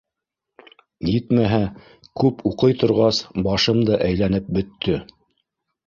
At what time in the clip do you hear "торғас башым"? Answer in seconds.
2.85-3.87